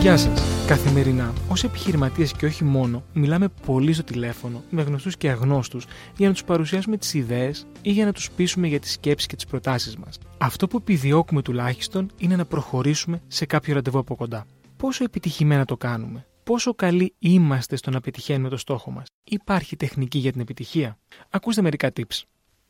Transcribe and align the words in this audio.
Γεια 0.00 0.16
σας. 0.16 0.66
Καθημερινά, 0.66 1.32
ως 1.48 1.64
επιχειρηματίες 1.64 2.32
και 2.32 2.46
όχι 2.46 2.64
μόνο, 2.64 3.02
μιλάμε 3.12 3.48
πολύ 3.66 3.92
στο 3.92 4.02
τηλέφωνο 4.04 4.62
με 4.70 4.82
γνωστούς 4.82 5.16
και 5.16 5.30
αγνώστους 5.30 5.86
για 6.16 6.26
να 6.26 6.32
τους 6.32 6.44
παρουσιάσουμε 6.44 6.96
τις 6.96 7.14
ιδέες 7.14 7.66
ή 7.82 7.90
για 7.90 8.04
να 8.04 8.12
τους 8.12 8.30
πείσουμε 8.30 8.66
για 8.66 8.80
τις 8.80 8.92
σκέψεις 8.92 9.26
και 9.28 9.36
τις 9.36 9.46
προτάσεις 9.46 9.96
μας. 9.96 10.18
Αυτό 10.38 10.66
που 10.68 10.76
επιδιώκουμε 10.76 11.42
τουλάχιστον 11.42 12.10
είναι 12.18 12.36
να 12.36 12.44
προχωρήσουμε 12.44 13.22
σε 13.26 13.46
κάποιο 13.46 13.74
ραντεβού 13.74 13.98
από 13.98 14.16
κοντά. 14.16 14.46
Πόσο 14.76 15.04
επιτυχημένα 15.04 15.64
το 15.64 15.76
κάνουμε, 15.76 16.26
πόσο 16.44 16.74
καλοί 16.74 17.14
είμαστε 17.18 17.76
στο 17.76 17.90
να 17.90 18.00
πετυχαίνουμε 18.00 18.48
το 18.48 18.56
στόχο 18.56 18.90
μας, 18.90 19.06
υπάρχει 19.24 19.76
τεχνική 19.76 20.18
για 20.18 20.32
την 20.32 20.40
επιτυχία; 20.40 20.98
Ακούστε 21.30 21.62
μερικά 21.62 21.92
tips. 21.96 22.22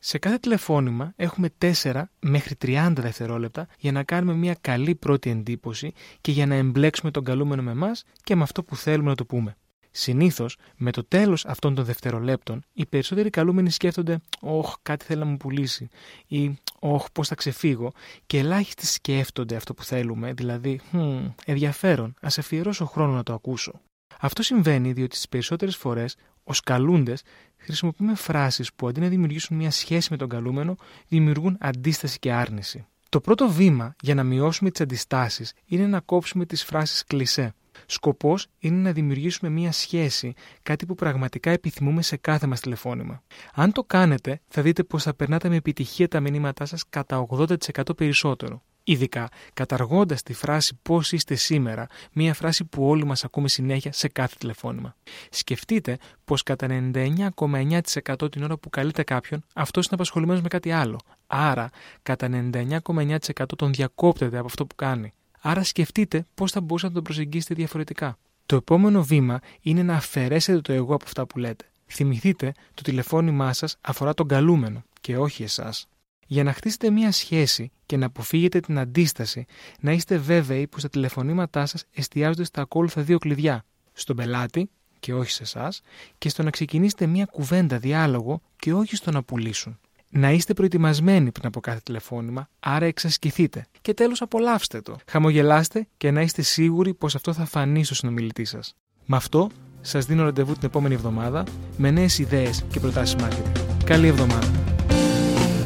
Σε 0.03 0.17
κάθε 0.17 0.37
τηλεφώνημα 0.37 1.13
έχουμε 1.15 1.49
4 1.83 2.03
μέχρι 2.19 2.55
30 2.61 2.93
δευτερόλεπτα 2.95 3.67
για 3.77 3.91
να 3.91 4.03
κάνουμε 4.03 4.33
μια 4.33 4.57
καλή 4.61 4.95
πρώτη 4.95 5.29
εντύπωση 5.29 5.93
και 6.21 6.31
για 6.31 6.45
να 6.45 6.55
εμπλέξουμε 6.55 7.11
τον 7.11 7.23
καλούμενο 7.23 7.61
με 7.61 7.71
εμάς 7.71 8.03
και 8.23 8.35
με 8.35 8.43
αυτό 8.43 8.63
που 8.63 8.75
θέλουμε 8.75 9.09
να 9.09 9.15
το 9.15 9.25
πούμε. 9.25 9.57
Συνήθως, 9.91 10.57
με 10.75 10.91
το 10.91 11.03
τέλος 11.03 11.45
αυτών 11.45 11.75
των 11.75 11.85
δευτερολέπτων, 11.85 12.63
οι 12.73 12.85
περισσότεροι 12.85 13.29
καλούμενοι 13.29 13.69
σκέφτονται: 13.69 14.19
Ωχ, 14.39 14.75
κάτι 14.81 15.05
θέλει 15.05 15.19
να 15.19 15.25
μου 15.25 15.37
πουλήσει, 15.37 15.87
ή 16.27 16.57
Ωχ, 16.79 17.11
πώς 17.11 17.27
θα 17.27 17.35
ξεφύγω, 17.35 17.91
και 18.25 18.37
ελάχιστοι 18.37 18.85
σκέφτονται 18.85 19.55
αυτό 19.55 19.73
που 19.73 19.83
θέλουμε, 19.83 20.33
δηλαδή, 20.33 20.81
hm, 20.91 21.33
ενδιαφέρον, 21.45 22.13
ας 22.21 22.37
αφιερώσω 22.37 22.85
χρόνο 22.85 23.13
να 23.13 23.23
το 23.23 23.33
ακούσω. 23.33 23.81
Αυτό 24.23 24.43
συμβαίνει 24.43 24.91
διότι 24.91 25.19
τι 25.19 25.27
περισσότερες 25.29 25.75
φορές, 25.75 26.15
ως 26.43 26.59
καλούντες, 26.59 27.21
χρησιμοποιούμε 27.57 28.15
φράσεις 28.15 28.73
που 28.73 28.87
αντί 28.87 28.99
να 28.99 29.07
δημιουργήσουν 29.07 29.57
μια 29.57 29.71
σχέση 29.71 30.07
με 30.11 30.17
τον 30.17 30.29
καλούμενο, 30.29 30.75
δημιουργούν 31.07 31.57
αντίσταση 31.59 32.19
και 32.19 32.31
άρνηση. 32.31 32.85
Το 33.09 33.21
πρώτο 33.21 33.49
βήμα 33.49 33.95
για 34.01 34.15
να 34.15 34.23
μειώσουμε 34.23 34.71
τις 34.71 34.81
αντιστάσεις 34.81 35.53
είναι 35.65 35.87
να 35.87 35.99
κόψουμε 35.99 36.45
τις 36.45 36.63
φράσεις 36.63 37.03
κλισέ. 37.03 37.53
Σκοπός 37.85 38.47
είναι 38.59 38.81
να 38.81 38.91
δημιουργήσουμε 38.91 39.51
μία 39.51 39.71
σχέση, 39.71 40.33
κάτι 40.63 40.85
που 40.85 40.95
πραγματικά 40.95 41.51
επιθυμούμε 41.51 42.01
σε 42.01 42.17
κάθε 42.17 42.47
μας 42.47 42.59
τηλεφώνημα. 42.59 43.23
Αν 43.53 43.71
το 43.71 43.83
κάνετε, 43.83 44.41
θα 44.47 44.61
δείτε 44.61 44.83
πως 44.83 45.03
θα 45.03 45.13
περνάτε 45.13 45.49
με 45.49 45.55
επιτυχία 45.55 46.07
τα 46.07 46.19
μηνύματά 46.19 46.65
σας 46.65 46.83
κατά 46.89 47.27
80% 47.29 47.95
περισσότερο. 47.97 48.63
Ειδικά 48.83 49.29
καταργώντας 49.53 50.23
τη 50.23 50.33
φράση 50.33 50.79
Πώς 50.81 51.11
είστε 51.11 51.35
σήμερα, 51.35 51.87
μία 52.11 52.33
φράση 52.33 52.65
που 52.65 52.87
όλοι 52.87 53.05
μας 53.05 53.23
ακούμε 53.23 53.47
συνέχεια 53.47 53.93
σε 53.93 54.07
κάθε 54.07 54.35
τηλεφώνημα. 54.39 54.95
Σκεφτείτε 55.29 55.97
πως 56.25 56.43
κατά 56.43 56.67
99,9% 56.69 58.31
την 58.31 58.43
ώρα 58.43 58.57
που 58.57 58.69
καλείτε 58.69 59.03
κάποιον, 59.03 59.43
αυτός 59.53 59.85
είναι 59.85 59.95
απασχολημένος 59.95 60.41
με 60.41 60.47
κάτι 60.47 60.71
άλλο. 60.71 60.99
Άρα, 61.27 61.69
κατά 62.03 62.49
99,9% 62.53 63.45
τον 63.57 63.73
διακόπτεται 63.73 64.37
από 64.37 64.45
αυτό 64.45 64.65
που 64.65 64.75
κάνει. 64.75 65.13
Άρα, 65.41 65.63
σκεφτείτε 65.63 66.25
πώς 66.33 66.51
θα 66.51 66.61
μπορούσατε 66.61 66.87
να 66.87 66.93
τον 66.93 67.03
προσεγγίσετε 67.03 67.53
διαφορετικά. 67.53 68.17
Το 68.45 68.55
επόμενο 68.55 69.03
βήμα 69.03 69.39
είναι 69.61 69.83
να 69.83 69.95
αφαιρέσετε 69.95 70.61
το 70.61 70.73
εγώ 70.73 70.93
από 70.93 71.03
αυτά 71.05 71.25
που 71.25 71.39
λέτε. 71.39 71.65
Θυμηθείτε, 71.85 72.53
το 72.73 72.81
τηλεφώνημά 72.81 73.53
σας 73.53 73.77
αφορά 73.81 74.13
τον 74.13 74.27
καλούμενο 74.27 74.83
και 75.01 75.17
όχι 75.17 75.43
εσάς. 75.43 75.87
Για 76.31 76.43
να 76.43 76.53
χτίσετε 76.53 76.89
μία 76.89 77.11
σχέση 77.11 77.71
και 77.85 77.97
να 77.97 78.05
αποφύγετε 78.05 78.59
την 78.59 78.79
αντίσταση, 78.79 79.45
να 79.79 79.91
είστε 79.91 80.17
βέβαιοι 80.17 80.67
πως 80.67 80.81
τα 80.81 80.89
τηλεφωνήματά 80.89 81.65
σας 81.65 81.83
εστιάζονται 81.93 82.43
στα 82.43 82.61
ακόλουθα 82.61 83.01
δύο 83.01 83.17
κλειδιά. 83.17 83.65
Στον 83.93 84.15
πελάτη 84.15 84.69
και 84.99 85.13
όχι 85.13 85.31
σε 85.31 85.43
εσάς, 85.43 85.81
και 86.17 86.29
στο 86.29 86.43
να 86.43 86.49
ξεκινήσετε 86.49 87.05
μία 87.05 87.25
κουβέντα 87.25 87.77
διάλογο 87.77 88.41
και 88.55 88.73
όχι 88.73 88.95
στο 88.95 89.11
να 89.11 89.23
πουλήσουν. 89.23 89.79
Να 90.09 90.31
είστε 90.31 90.53
προετοιμασμένοι 90.53 91.31
πριν 91.31 91.47
από 91.47 91.59
κάθε 91.59 91.79
τηλεφώνημα, 91.83 92.49
άρα 92.59 92.85
εξασκηθείτε. 92.85 93.65
Και 93.81 93.93
τέλος, 93.93 94.21
απολαύστε 94.21 94.81
το. 94.81 94.97
Χαμογελάστε 95.07 95.87
και 95.97 96.11
να 96.11 96.21
είστε 96.21 96.41
σίγουροι 96.41 96.93
πως 96.93 97.15
αυτό 97.15 97.33
θα 97.33 97.45
φανεί 97.45 97.83
στο 97.83 97.95
συνομιλητή 97.95 98.45
σας. 98.45 98.75
Με 99.05 99.15
αυτό, 99.15 99.49
σας 99.81 100.05
δίνω 100.05 100.23
ραντεβού 100.23 100.53
την 100.53 100.65
επόμενη 100.65 100.93
εβδομάδα 100.93 101.43
με 101.77 101.91
νέες 101.91 102.19
ιδέες 102.19 102.63
και 102.71 102.79
προτάσεις 102.79 103.15
marketing. 103.19 103.61
Καλή 103.83 104.07
εβδομάδα. 104.07 104.60